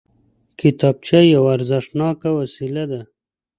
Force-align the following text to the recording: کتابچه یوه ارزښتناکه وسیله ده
کتابچه 0.59 1.19
یوه 1.33 1.49
ارزښتناکه 1.55 2.29
وسیله 2.39 2.83
ده 2.91 3.01